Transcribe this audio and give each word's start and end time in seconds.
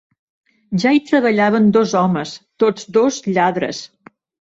Ja 0.83 0.93
hi 0.95 1.01
treballaven 1.09 1.69
dos 1.77 1.95
homes, 2.01 2.35
tots 2.65 2.91
dos 2.99 3.25
lladres. 3.33 3.89